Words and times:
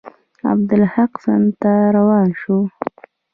عبدالحق 0.51 1.13
سند 1.23 1.49
ته 1.61 1.71
روان 1.95 2.27
شو. 2.41 2.57